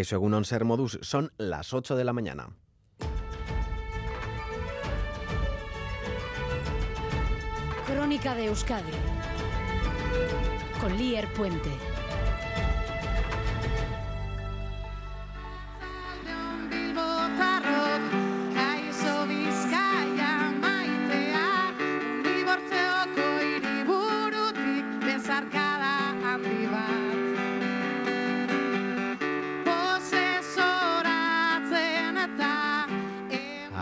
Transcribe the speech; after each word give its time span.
Egunon 0.00 0.44
Ser 0.44 0.64
Modus 0.64 0.98
son 1.02 1.32
las 1.38 1.72
8 1.72 1.94
de 1.94 2.04
la 2.04 2.12
mañana. 2.12 2.48
Crónica 7.86 8.34
de 8.34 8.46
Euskadi 8.46 8.90
con 10.80 10.96
Lier 10.98 11.32
Puente. 11.34 11.93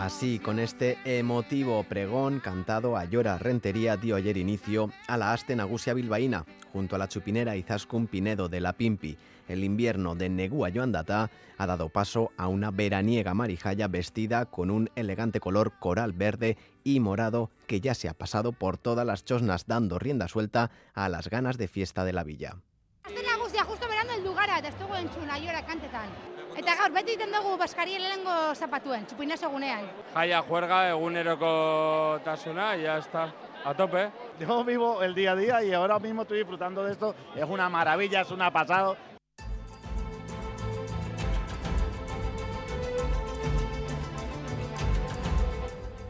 Así, 0.03 0.37
con 0.37 0.59
este 0.59 0.97
emotivo 1.05 1.81
pregón 1.83 2.41
cantado 2.41 2.97
a 2.97 3.05
Llora 3.05 3.37
Rentería 3.37 3.95
dio 3.95 4.17
ayer 4.17 4.35
inicio 4.35 4.91
a 5.07 5.15
la 5.15 5.31
Aste 5.31 5.55
Nagusia 5.55 5.93
bilbaína, 5.93 6.43
junto 6.73 6.97
a 6.97 6.99
la 6.99 7.07
chupinera 7.07 7.55
Izaskun 7.55 8.07
Pinedo 8.07 8.49
de 8.49 8.59
la 8.59 8.73
Pimpi. 8.73 9.17
El 9.47 9.63
invierno 9.63 10.13
de 10.13 10.27
Negua 10.27 10.67
Yoandata 10.67 11.31
ha 11.57 11.65
dado 11.65 11.87
paso 11.87 12.33
a 12.35 12.49
una 12.49 12.69
veraniega 12.69 13.33
marijaya 13.33 13.87
vestida 13.87 14.45
con 14.45 14.71
un 14.71 14.89
elegante 14.97 15.39
color 15.39 15.71
coral 15.79 16.11
verde 16.11 16.57
y 16.83 16.99
morado 16.99 17.49
que 17.65 17.79
ya 17.79 17.93
se 17.93 18.09
ha 18.09 18.13
pasado 18.13 18.51
por 18.51 18.77
todas 18.77 19.07
las 19.07 19.23
chosnas 19.23 19.67
dando 19.67 19.99
rienda 19.99 20.27
suelta 20.27 20.69
a 20.93 21.07
las 21.07 21.29
ganas 21.29 21.57
de 21.57 21.69
fiesta 21.69 22.03
de 22.03 22.11
la 22.11 22.25
villa. 22.25 22.57
Aste 23.03 23.23
Nagusia 23.23 23.63
justo 23.63 23.85
el 24.17 24.23
lugar, 24.25 24.49
ez 24.65 24.77
dugu 24.77 24.95
entzuna 24.95 25.39
Llora 25.39 25.65
kantetan. 25.65 26.32
Eta 26.55 26.75
gaur 26.77 26.91
beti 26.93 27.15
egiten 27.15 27.31
dugu 27.33 27.55
baskarien 27.57 28.01
lehenengo 28.01 28.53
zapatuen, 28.55 29.05
txupina 29.09 29.37
segunean. 29.37 29.87
Jaia 30.13 30.41
juerga, 30.45 30.89
eguneroko 30.89 32.19
tasuna, 32.23 32.75
y 32.77 32.83
ya 32.83 32.97
está. 32.97 33.31
A 33.65 33.73
tope. 33.73 34.09
Yo 34.39 34.63
vivo 34.65 35.01
el 35.01 35.15
día 35.15 35.31
a 35.31 35.35
día 35.35 35.63
y 35.63 35.73
ahora 35.73 35.97
mismo 35.97 36.23
estoy 36.23 36.39
disfrutando 36.39 36.83
de 36.83 36.91
esto. 36.91 37.15
Es 37.33 37.45
una 37.45 37.69
maravilla, 37.69 38.21
es 38.21 38.31
una 38.31 38.51
pasada. 38.51 38.95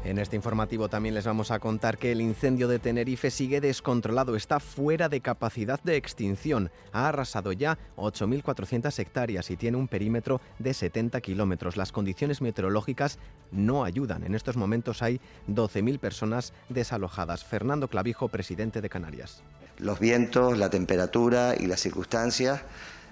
En 0.06 0.20
este 0.20 0.36
informativo 0.36 0.90
también 0.90 1.16
les 1.16 1.26
vamos 1.26 1.50
a 1.50 1.60
contar 1.60 1.98
que 1.98 2.12
el 2.12 2.20
incendio 2.20 2.68
de 2.68 2.78
Tenerife 2.78 3.32
sigue 3.32 3.62
descontrolado, 3.62 4.36
está 4.36 4.60
fuera 4.60 5.08
de 5.08 5.22
capacidad 5.22 5.82
de 5.82 5.96
extinción. 5.96 6.72
Ha 6.92 7.08
arrasado 7.08 7.54
ya 7.54 7.78
8.400 7.96 9.00
hectáreas 9.00 9.50
y 9.50 9.56
tiene 9.56 9.78
un 9.78 9.88
perímetro 9.88 10.42
de 10.60 10.74
70 10.74 11.22
kilómetros. 11.22 11.78
Las 11.78 11.94
condiciones 11.94 12.42
meteorológicas 12.42 13.18
no 13.54 13.86
ayudan. 13.86 14.26
En 14.26 14.36
estos 14.36 14.58
momentos 14.58 15.02
hay 15.02 15.22
12.000 15.48 16.00
personas 16.00 16.52
desalojadas. 16.68 17.46
Fernando 17.46 17.88
Clavijo, 17.88 18.28
presidente 18.28 18.82
de 18.82 18.90
Canarias. 18.90 19.42
Los 19.78 20.02
vientos, 20.02 20.58
la 20.58 20.70
temperatura 20.70 21.56
y 21.58 21.66
las 21.68 21.80
circunstancias 21.80 22.62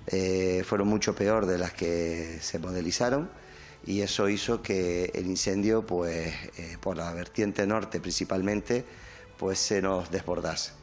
eh, 0.07 0.63
fueron 0.65 0.89
mucho 0.89 1.15
peor 1.15 1.45
de 1.45 1.57
las 1.57 1.71
que 1.71 2.39
se 2.41 2.59
modelizaron 2.59 3.29
y 3.85 4.01
eso 4.01 4.29
hizo 4.29 4.61
que 4.61 5.11
el 5.13 5.25
incendio, 5.27 5.85
pues 5.85 6.33
eh, 6.57 6.77
por 6.79 6.97
la 6.97 7.13
vertiente 7.13 7.65
norte 7.65 7.99
principalmente, 7.99 8.85
pues 9.37 9.59
se 9.59 9.81
nos 9.81 10.11
desbordase. 10.11 10.73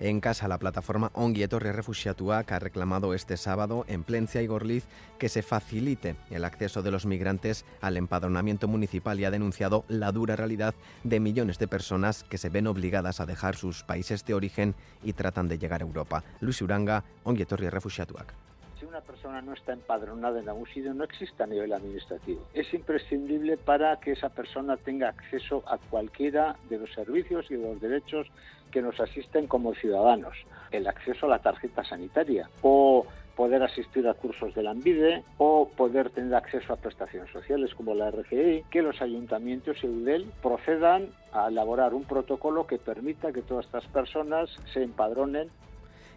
En 0.00 0.20
casa, 0.20 0.48
la 0.48 0.56
plataforma 0.56 1.10
Ongi 1.12 1.42
Etorri 1.42 1.72
Refugiatuak 1.72 2.50
ha 2.52 2.58
reclamado 2.58 3.12
este 3.12 3.36
sábado 3.36 3.84
en 3.86 4.02
Plencia 4.02 4.40
y 4.40 4.46
Gorliz 4.46 4.86
que 5.18 5.28
se 5.28 5.42
facilite 5.42 6.16
el 6.30 6.46
acceso 6.46 6.80
de 6.80 6.90
los 6.90 7.04
migrantes 7.04 7.66
al 7.82 7.98
empadronamiento 7.98 8.66
municipal 8.66 9.20
y 9.20 9.26
ha 9.26 9.30
denunciado 9.30 9.84
la 9.88 10.10
dura 10.10 10.36
realidad 10.36 10.74
de 11.04 11.20
millones 11.20 11.58
de 11.58 11.68
personas 11.68 12.24
que 12.24 12.38
se 12.38 12.48
ven 12.48 12.66
obligadas 12.66 13.20
a 13.20 13.26
dejar 13.26 13.56
sus 13.56 13.82
países 13.82 14.24
de 14.24 14.32
origen 14.32 14.74
y 15.02 15.12
tratan 15.12 15.48
de 15.48 15.58
llegar 15.58 15.82
a 15.82 15.84
Europa. 15.84 16.24
Luis 16.40 16.62
Uranga, 16.62 17.04
Ongi 17.24 17.42
Etorri 17.42 17.68
Refugiatuak 17.68 18.49
si 18.80 18.86
una 18.86 19.02
persona 19.02 19.42
no 19.42 19.52
está 19.52 19.74
empadronada 19.74 20.40
en 20.40 20.48
algún 20.48 20.66
sitio, 20.66 20.94
no 20.94 21.04
existe 21.04 21.42
a 21.42 21.46
nivel 21.46 21.72
administrativo. 21.72 22.40
Es 22.54 22.72
imprescindible 22.72 23.58
para 23.58 24.00
que 24.00 24.12
esa 24.12 24.30
persona 24.30 24.78
tenga 24.78 25.10
acceso 25.10 25.62
a 25.66 25.76
cualquiera 25.76 26.56
de 26.70 26.78
los 26.78 26.90
servicios 26.92 27.46
y 27.50 27.56
de 27.56 27.62
los 27.62 27.80
derechos 27.80 28.26
que 28.72 28.80
nos 28.80 28.98
asisten 28.98 29.46
como 29.46 29.74
ciudadanos. 29.74 30.34
El 30.70 30.86
acceso 30.86 31.26
a 31.26 31.30
la 31.30 31.38
tarjeta 31.40 31.84
sanitaria 31.84 32.48
o 32.62 33.06
poder 33.36 33.62
asistir 33.62 34.06
a 34.08 34.14
cursos 34.14 34.54
de 34.54 34.62
la 34.62 34.70
ANVIDE 34.70 35.24
o 35.38 35.68
poder 35.68 36.10
tener 36.10 36.34
acceso 36.34 36.72
a 36.72 36.76
prestaciones 36.76 37.30
sociales 37.30 37.74
como 37.74 37.94
la 37.94 38.10
RGI, 38.10 38.64
que 38.70 38.82
los 38.82 39.00
ayuntamientos 39.02 39.82
y 39.82 39.86
UDEL 39.86 40.30
procedan 40.42 41.08
a 41.32 41.48
elaborar 41.48 41.94
un 41.94 42.04
protocolo 42.04 42.66
que 42.66 42.78
permita 42.78 43.32
que 43.32 43.42
todas 43.42 43.66
estas 43.66 43.86
personas 43.86 44.50
se 44.72 44.82
empadronen 44.82 45.50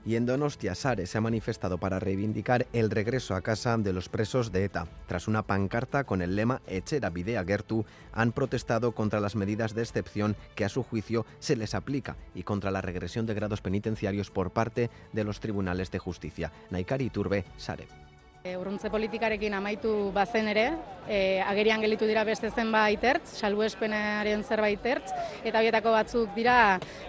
y 0.06 0.16
en 0.16 0.26
Donostia 0.26 0.76
Sare 0.76 1.06
se 1.06 1.18
ha 1.18 1.22
manifestado 1.22 1.78
para 1.78 2.00
reivindicar 2.00 2.68
el 2.74 2.90
regreso 2.90 3.36
a 3.36 3.42
casa 3.42 3.78
de 3.78 3.94
los 3.94 4.10
presos 4.10 4.52
de 4.52 4.66
ETA. 4.66 4.88
Tras 5.08 5.28
una 5.28 5.44
pancarta 5.44 6.04
con 6.04 6.22
el 6.22 6.36
lema 6.36 6.62
Echera 6.68 7.10
Videa 7.10 7.44
Gertu, 7.44 7.86
han 8.12 8.32
protestado 8.32 8.94
contra 8.94 9.20
las 9.20 9.36
medidas 9.36 9.74
de 9.74 9.82
excepción 9.82 10.36
que 10.56 10.66
a 10.66 10.70
su 10.70 10.84
juicio 10.84 11.26
se 11.40 11.56
les 11.56 11.76
aplica 11.76 12.16
y 12.36 12.44
contra 12.44 12.72
la 12.72 12.82
regresión 12.82 13.26
de 13.26 13.34
grados 13.34 13.62
penitenciarios 13.62 14.32
por 14.32 14.52
parte 14.52 14.90
de 15.14 15.24
los 15.24 15.40
tribunales 15.40 15.92
de 15.92 16.00
justicia. 16.00 16.52
Naikari 16.70 17.10
Turbe, 17.10 17.46
Sare. 17.58 18.03
E, 18.44 18.58
urruntze 18.60 18.90
politikarekin 18.92 19.54
amaitu 19.56 19.90
bazen 20.12 20.50
ere, 20.52 20.66
e, 21.08 21.40
agerian 21.48 21.80
gelitu 21.80 22.04
dira 22.10 22.26
beste 22.28 22.50
zenbait 22.52 23.06
ertz, 23.08 23.38
salbuespenaren 23.38 24.44
zerbait 24.44 24.84
ertz, 24.84 25.14
eta 25.48 25.62
horietako 25.62 25.94
batzuk 25.96 26.34
dira 26.36 26.56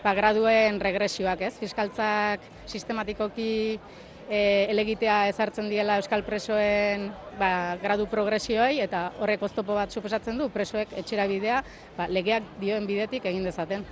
ba, 0.05 0.13
graduen 0.15 0.79
regresioak, 0.79 1.43
ez? 1.49 1.57
Fiskaltzak 1.59 2.47
sistematikoki 2.71 3.49
e, 3.75 4.39
elegitea 4.77 5.19
ezartzen 5.33 5.67
diela 5.75 5.99
euskal 5.99 6.23
presoen 6.23 7.11
ba, 7.43 7.51
gradu 7.83 8.07
progresioei, 8.15 8.79
eta 8.87 9.09
horrek 9.19 9.43
oztopo 9.51 9.75
bat 9.75 9.91
suposatzen 9.91 10.39
du, 10.39 10.47
presoek 10.55 10.95
etxera 11.03 11.27
bidea, 11.35 11.59
ba, 11.99 12.07
legeak 12.15 12.47
dioen 12.63 12.87
bidetik 12.87 13.27
egin 13.35 13.51
dezaten. 13.51 13.83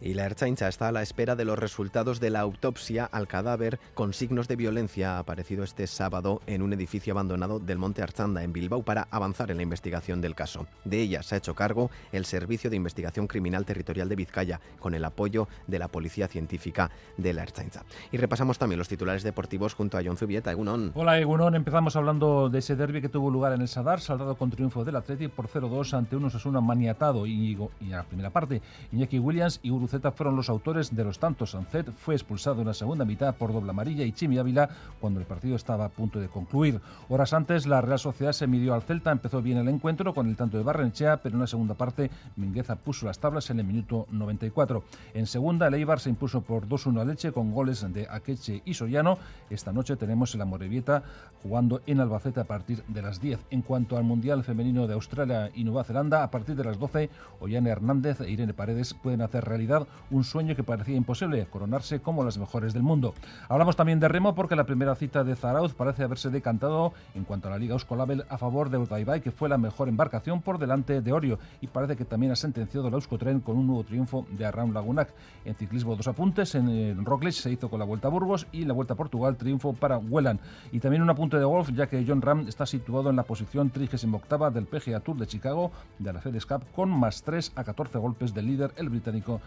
Y 0.00 0.14
la 0.14 0.26
Erchaincha 0.26 0.68
está 0.68 0.86
a 0.86 0.92
la 0.92 1.02
espera 1.02 1.34
de 1.34 1.44
los 1.44 1.58
resultados 1.58 2.20
de 2.20 2.30
la 2.30 2.38
autopsia 2.38 3.04
al 3.04 3.26
cadáver 3.26 3.80
con 3.94 4.12
signos 4.12 4.46
de 4.46 4.54
violencia 4.54 5.18
aparecido 5.18 5.64
este 5.64 5.88
sábado 5.88 6.40
en 6.46 6.62
un 6.62 6.72
edificio 6.72 7.12
abandonado 7.12 7.58
del 7.58 7.78
Monte 7.78 8.02
Archanda 8.02 8.44
en 8.44 8.52
Bilbao 8.52 8.84
para 8.84 9.08
avanzar 9.10 9.50
en 9.50 9.56
la 9.56 9.64
investigación 9.64 10.20
del 10.20 10.36
caso. 10.36 10.68
De 10.84 11.00
ella 11.00 11.24
se 11.24 11.34
ha 11.34 11.38
hecho 11.38 11.56
cargo 11.56 11.90
el 12.12 12.26
Servicio 12.26 12.70
de 12.70 12.76
Investigación 12.76 13.26
Criminal 13.26 13.64
Territorial 13.64 14.08
de 14.08 14.14
Vizcaya 14.14 14.60
con 14.78 14.94
el 14.94 15.04
apoyo 15.04 15.48
de 15.66 15.80
la 15.80 15.88
Policía 15.88 16.28
Científica 16.28 16.92
de 17.16 17.32
la 17.32 17.42
Erchaincha. 17.42 17.82
Y 18.12 18.18
repasamos 18.18 18.56
también 18.56 18.78
los 18.78 18.88
titulares 18.88 19.24
deportivos 19.24 19.74
junto 19.74 19.98
a 19.98 20.02
John 20.04 20.16
Zubieta. 20.16 20.52
Egunon. 20.52 20.92
Hola 20.94 21.18
Egunon, 21.18 21.56
empezamos 21.56 21.96
hablando 21.96 22.48
de 22.48 22.60
ese 22.60 22.76
derby 22.76 23.00
que 23.00 23.08
tuvo 23.08 23.30
lugar 23.30 23.52
en 23.52 23.62
el 23.62 23.68
Sadar, 23.68 24.00
saldado 24.00 24.36
con 24.36 24.50
triunfo 24.50 24.84
del 24.84 24.94
Atlético 24.94 25.34
por 25.34 25.48
0-2 25.48 25.94
ante 25.94 26.14
un 26.14 26.26
Osasuna 26.26 26.60
maniatado 26.60 27.26
y, 27.26 27.58
y 27.80 27.84
en 27.84 27.90
la 27.90 28.04
primera 28.04 28.30
parte 28.30 28.62
Iñaki 28.92 29.18
Williams 29.18 29.58
y 29.62 29.72
Uru 29.72 29.87
Z 29.88 30.12
fueron 30.12 30.36
los 30.36 30.48
autores 30.48 30.94
de 30.94 31.04
los 31.04 31.18
tantos. 31.18 31.52
Sancet 31.52 31.90
fue 31.90 32.14
expulsado 32.14 32.60
en 32.60 32.68
la 32.68 32.74
segunda 32.74 33.04
mitad 33.04 33.34
por 33.34 33.52
doble 33.52 33.70
amarilla 33.70 34.04
y 34.04 34.12
Chimi 34.12 34.38
Ávila 34.38 34.68
cuando 35.00 35.20
el 35.20 35.26
partido 35.26 35.56
estaba 35.56 35.86
a 35.86 35.88
punto 35.88 36.20
de 36.20 36.28
concluir. 36.28 36.80
Horas 37.08 37.32
antes, 37.32 37.66
la 37.66 37.80
Real 37.80 37.98
Sociedad 37.98 38.32
se 38.32 38.46
midió 38.46 38.74
al 38.74 38.82
Celta, 38.82 39.10
empezó 39.10 39.42
bien 39.42 39.58
el 39.58 39.68
encuentro 39.68 40.14
con 40.14 40.28
el 40.28 40.36
tanto 40.36 40.56
de 40.56 40.62
Barrenechea, 40.62 41.18
pero 41.18 41.36
en 41.36 41.40
la 41.40 41.46
segunda 41.46 41.74
parte 41.74 42.10
Mingueza 42.36 42.76
puso 42.76 43.06
las 43.06 43.18
tablas 43.18 43.50
en 43.50 43.60
el 43.60 43.66
minuto 43.66 44.06
94. 44.10 44.84
En 45.14 45.26
segunda, 45.26 45.68
el 45.68 45.74
Eibar 45.74 46.00
se 46.00 46.10
impuso 46.10 46.42
por 46.42 46.68
2-1 46.68 47.00
a 47.00 47.04
Leche 47.04 47.32
con 47.32 47.52
goles 47.52 47.84
de 47.92 48.06
Akeche 48.08 48.62
y 48.64 48.74
Soyano. 48.74 49.18
Esta 49.50 49.72
noche 49.72 49.96
tenemos 49.96 50.34
el 50.34 50.42
Amorebieta 50.42 51.02
jugando 51.42 51.80
en 51.86 52.00
Albacete 52.00 52.40
a 52.40 52.44
partir 52.44 52.82
de 52.88 53.02
las 53.02 53.20
10. 53.20 53.38
En 53.50 53.62
cuanto 53.62 53.96
al 53.96 54.04
Mundial 54.04 54.44
Femenino 54.44 54.86
de 54.86 54.94
Australia 54.94 55.50
y 55.54 55.64
Nueva 55.64 55.84
Zelanda, 55.84 56.22
a 56.22 56.30
partir 56.30 56.56
de 56.56 56.64
las 56.64 56.78
12, 56.78 57.10
Ollane 57.40 57.70
Hernández 57.70 58.20
e 58.20 58.30
Irene 58.30 58.54
Paredes 58.54 58.94
pueden 58.94 59.22
hacer 59.22 59.44
realidad 59.44 59.77
un 60.10 60.24
sueño 60.24 60.56
que 60.56 60.62
parecía 60.62 60.96
imposible, 60.96 61.46
coronarse 61.46 62.00
como 62.00 62.24
las 62.24 62.38
mejores 62.38 62.72
del 62.72 62.82
mundo. 62.82 63.14
Hablamos 63.48 63.76
también 63.76 64.00
de 64.00 64.08
remo 64.08 64.34
porque 64.34 64.56
la 64.56 64.64
primera 64.64 64.94
cita 64.94 65.24
de 65.24 65.36
Zarauz 65.36 65.74
parece 65.74 66.02
haberse 66.02 66.30
decantado 66.30 66.92
en 67.14 67.24
cuanto 67.24 67.48
a 67.48 67.50
la 67.50 67.58
Liga 67.58 67.74
Euskolabel 67.74 68.24
a 68.28 68.38
favor 68.38 68.70
de 68.70 68.78
Urdaibai, 68.78 69.20
que 69.20 69.30
fue 69.30 69.48
la 69.48 69.58
mejor 69.58 69.88
embarcación 69.88 70.42
por 70.42 70.58
delante 70.58 71.00
de 71.00 71.12
Orio, 71.12 71.38
y 71.60 71.66
parece 71.66 71.96
que 71.96 72.04
también 72.04 72.32
ha 72.32 72.36
sentenciado 72.36 72.90
la 72.90 72.96
Euskotren 72.96 73.40
con 73.40 73.56
un 73.56 73.66
nuevo 73.66 73.84
triunfo 73.84 74.26
de 74.30 74.46
Arraun 74.46 74.72
Lagunac. 74.72 75.12
En 75.44 75.54
ciclismo, 75.54 75.96
dos 75.96 76.08
apuntes, 76.08 76.54
en 76.54 77.04
Roglic 77.04 77.32
se 77.32 77.50
hizo 77.50 77.68
con 77.68 77.78
la 77.78 77.84
Vuelta 77.84 78.08
a 78.08 78.10
Burgos 78.10 78.46
y 78.52 78.64
la 78.64 78.74
Vuelta 78.74 78.94
a 78.94 78.96
Portugal, 78.96 79.36
triunfo 79.36 79.72
para 79.72 79.98
Welland. 79.98 80.40
Y 80.72 80.80
también 80.80 81.02
un 81.02 81.10
apunte 81.10 81.38
de 81.38 81.44
golf, 81.44 81.70
ya 81.70 81.86
que 81.86 82.04
John 82.06 82.22
Ram 82.22 82.46
está 82.48 82.66
situado 82.66 83.10
en 83.10 83.16
la 83.16 83.22
posición 83.22 83.70
38 83.70 84.50
del 84.52 84.66
PGA 84.66 85.00
Tour 85.00 85.16
de 85.16 85.26
Chicago 85.26 85.70
de 85.98 86.12
la 86.12 86.20
FedEx 86.20 86.46
Cup 86.46 86.64
con 86.74 86.90
más 86.90 87.22
3 87.22 87.52
a 87.56 87.64
14 87.64 87.98
golpes 87.98 88.34
del 88.34 88.46
líder, 88.46 88.72
el 88.76 88.88
británico 88.88 89.40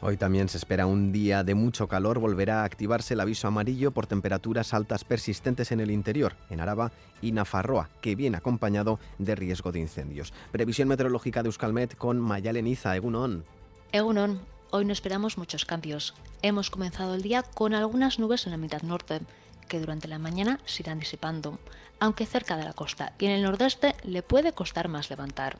Hoy 0.00 0.16
también 0.16 0.48
se 0.48 0.58
espera 0.58 0.86
un 0.86 1.10
día 1.10 1.42
de 1.42 1.54
mucho 1.54 1.88
calor. 1.88 2.20
Volverá 2.20 2.62
a 2.62 2.64
activarse 2.64 3.14
el 3.14 3.20
aviso 3.20 3.48
amarillo 3.48 3.90
por 3.90 4.06
temperaturas 4.06 4.72
altas 4.72 5.04
persistentes 5.04 5.72
en 5.72 5.80
el 5.80 5.90
interior, 5.90 6.36
en 6.50 6.60
Araba 6.60 6.92
y 7.20 7.32
Nafarroa, 7.32 7.90
que 8.00 8.14
viene 8.14 8.36
acompañado 8.36 9.00
de 9.18 9.34
riesgo 9.34 9.72
de 9.72 9.80
incendios. 9.80 10.32
Previsión 10.52 10.88
meteorológica 10.88 11.42
de 11.42 11.48
Euskalmet 11.48 11.96
con 11.96 12.20
Mayalen 12.20 12.68
Iza, 12.68 12.94
Egunon. 12.94 13.44
Egunon, 13.90 14.40
hoy 14.70 14.84
no 14.84 14.92
esperamos 14.92 15.36
muchos 15.36 15.64
cambios. 15.64 16.14
Hemos 16.42 16.70
comenzado 16.70 17.14
el 17.14 17.22
día 17.22 17.42
con 17.42 17.74
algunas 17.74 18.20
nubes 18.20 18.46
en 18.46 18.52
la 18.52 18.58
mitad 18.58 18.82
norte, 18.82 19.20
que 19.66 19.80
durante 19.80 20.08
la 20.08 20.18
mañana 20.18 20.60
se 20.64 20.82
irán 20.82 21.00
disipando, 21.00 21.58
aunque 21.98 22.26
cerca 22.26 22.56
de 22.56 22.64
la 22.64 22.72
costa 22.72 23.12
y 23.18 23.26
en 23.26 23.32
el 23.32 23.42
nordeste 23.42 23.96
le 24.04 24.22
puede 24.22 24.52
costar 24.52 24.88
más 24.88 25.10
levantar. 25.10 25.58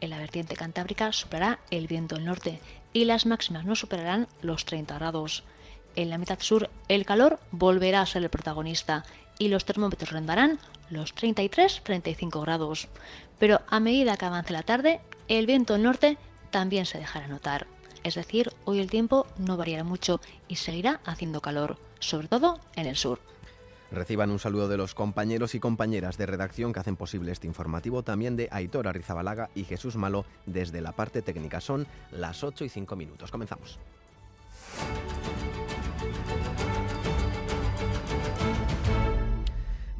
En 0.00 0.10
la 0.10 0.18
vertiente 0.18 0.56
cantábrica 0.56 1.12
soplará 1.12 1.58
el 1.70 1.86
viento 1.86 2.14
del 2.14 2.24
norte 2.24 2.60
y 2.92 3.04
las 3.04 3.26
máximas 3.26 3.64
no 3.64 3.76
superarán 3.76 4.28
los 4.42 4.64
30 4.64 4.94
grados. 4.94 5.44
En 5.96 6.10
la 6.10 6.18
mitad 6.18 6.40
sur 6.40 6.70
el 6.88 7.04
calor 7.04 7.38
volverá 7.50 8.00
a 8.00 8.06
ser 8.06 8.22
el 8.22 8.30
protagonista 8.30 9.04
y 9.38 9.48
los 9.48 9.64
termómetros 9.64 10.10
rendarán 10.10 10.58
los 10.90 11.14
33-35 11.14 12.42
grados. 12.42 12.88
Pero 13.38 13.60
a 13.68 13.80
medida 13.80 14.16
que 14.16 14.26
avance 14.26 14.52
la 14.52 14.62
tarde, 14.62 15.00
el 15.28 15.46
viento 15.46 15.74
del 15.74 15.82
norte 15.82 16.18
también 16.50 16.86
se 16.86 16.98
dejará 16.98 17.28
notar. 17.28 17.66
Es 18.02 18.14
decir, 18.14 18.52
hoy 18.64 18.80
el 18.80 18.90
tiempo 18.90 19.26
no 19.38 19.56
variará 19.56 19.84
mucho 19.84 20.20
y 20.48 20.56
seguirá 20.56 21.00
haciendo 21.04 21.40
calor, 21.40 21.78
sobre 21.98 22.28
todo 22.28 22.60
en 22.76 22.86
el 22.86 22.96
sur. 22.96 23.20
Reciban 23.90 24.30
un 24.30 24.38
saludo 24.38 24.68
de 24.68 24.76
los 24.76 24.94
compañeros 24.94 25.54
y 25.54 25.60
compañeras 25.60 26.16
de 26.16 26.26
redacción 26.26 26.72
que 26.72 26.80
hacen 26.80 26.96
posible 26.96 27.32
este 27.32 27.46
informativo, 27.46 28.02
también 28.02 28.36
de 28.36 28.48
Aitor 28.52 28.86
Arrizabalaga 28.86 29.50
y 29.54 29.64
Jesús 29.64 29.96
Malo 29.96 30.24
desde 30.46 30.80
la 30.80 30.92
parte 30.92 31.22
técnica. 31.22 31.60
Son 31.60 31.86
las 32.12 32.44
8 32.44 32.64
y 32.64 32.68
5 32.68 32.96
minutos. 32.96 33.30
Comenzamos. 33.30 33.78